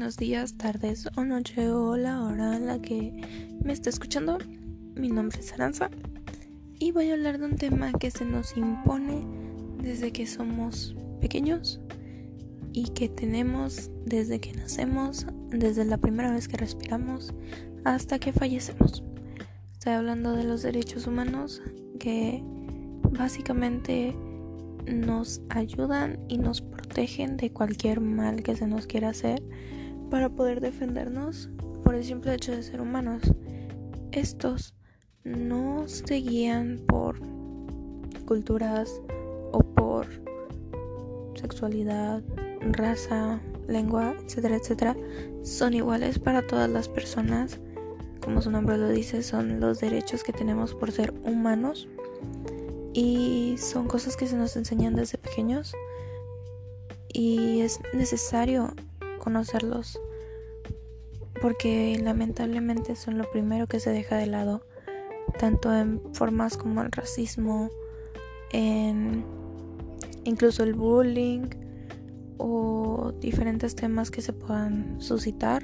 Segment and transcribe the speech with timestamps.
[0.00, 3.12] buenos días, tardes o noche o la hora en la que
[3.62, 4.38] me está escuchando.
[4.94, 5.90] Mi nombre es Aranza
[6.78, 9.26] y voy a hablar de un tema que se nos impone
[9.82, 11.82] desde que somos pequeños
[12.72, 17.34] y que tenemos desde que nacemos, desde la primera vez que respiramos
[17.84, 19.04] hasta que fallecemos.
[19.74, 21.60] Estoy hablando de los derechos humanos
[21.98, 22.42] que
[23.02, 24.16] básicamente
[24.86, 29.42] nos ayudan y nos protegen de cualquier mal que se nos quiera hacer
[30.10, 31.48] para poder defendernos
[31.84, 33.22] por el simple hecho de ser humanos.
[34.12, 34.74] Estos
[35.24, 37.18] no se guían por
[38.26, 39.00] culturas
[39.52, 40.06] o por
[41.34, 42.22] sexualidad,
[42.60, 44.96] raza, lengua, etcétera, etcétera.
[45.42, 47.58] Son iguales para todas las personas.
[48.20, 51.88] Como su nombre lo dice, son los derechos que tenemos por ser humanos
[52.92, 55.72] y son cosas que se nos enseñan desde pequeños
[57.12, 58.74] y es necesario
[59.20, 60.00] conocerlos
[61.40, 64.62] porque lamentablemente son lo primero que se deja de lado
[65.38, 67.70] tanto en formas como el racismo
[68.52, 69.24] en
[70.24, 71.48] incluso el bullying
[72.38, 75.62] o diferentes temas que se puedan suscitar.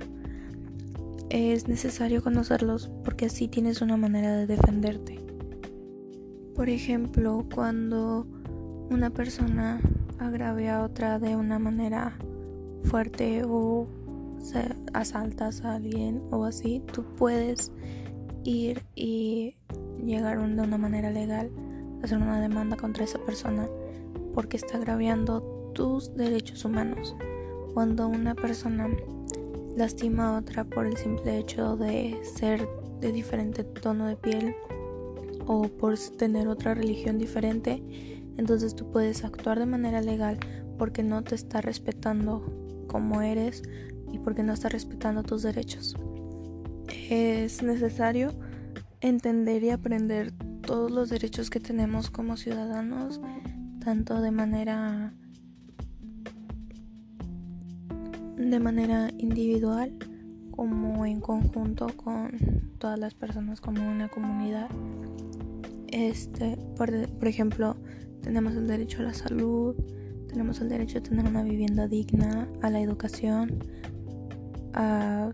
[1.31, 5.19] Es necesario conocerlos porque así tienes una manera de defenderte.
[6.55, 8.27] Por ejemplo, cuando
[8.91, 9.81] una persona
[10.19, 12.17] agrave a otra de una manera
[12.85, 13.87] fuerte o
[14.93, 17.73] asaltas a alguien o así, tú puedes
[18.45, 19.57] ir y
[20.05, 21.51] llegar de una manera legal
[22.03, 23.69] hacer una demanda contra esa persona
[24.35, 27.17] porque está agraviando tus derechos humanos.
[27.75, 28.89] Cuando una persona
[29.77, 32.67] lastima a otra por el simple hecho de ser
[33.01, 34.55] de diferente tono de piel
[35.47, 37.83] o por tener otra religión diferente,
[38.39, 40.39] entonces tú puedes actuar de manera legal
[40.79, 42.66] porque no te está respetando
[42.97, 43.63] como eres
[44.11, 45.95] y porque no está respetando tus derechos.
[47.11, 48.33] Es necesario
[49.03, 53.21] entender y aprender todos los derechos que tenemos como ciudadanos,
[53.85, 55.13] tanto de manera
[58.39, 59.93] de manera individual
[60.53, 62.31] como en conjunto con
[62.79, 64.71] todas las personas como una comunidad.
[65.89, 66.91] Este, por,
[67.29, 67.77] ejemplo,
[68.23, 69.77] tenemos el derecho a la salud,
[70.37, 73.59] tenemos el derecho a tener una vivienda digna, a la educación,
[74.75, 75.33] a,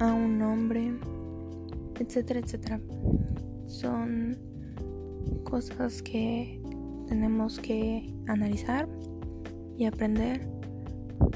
[0.00, 0.94] a un nombre,
[2.00, 2.80] etcétera, etcétera.
[3.66, 4.38] Son
[5.44, 6.58] cosas que
[7.06, 8.88] tenemos que analizar
[9.76, 10.48] y aprender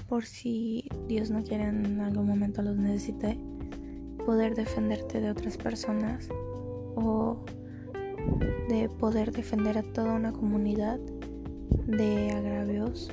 [0.09, 3.39] por si Dios no quiere en algún momento los necesite
[4.25, 6.31] poder defenderte de otras personas
[6.97, 7.45] o
[8.69, 10.99] de poder defender a toda una comunidad
[11.87, 13.11] de agravios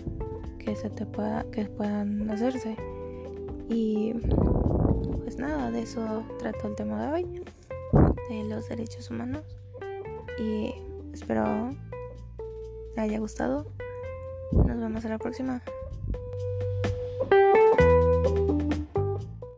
[0.58, 2.76] que se te pueda que puedan hacerse.
[3.70, 4.14] Y
[5.24, 7.44] pues nada de eso trato el tema de hoy
[8.30, 9.44] de los derechos humanos.
[10.38, 10.74] Y
[11.14, 11.72] espero
[12.96, 13.66] te haya gustado.
[14.52, 15.62] Nos vemos a la próxima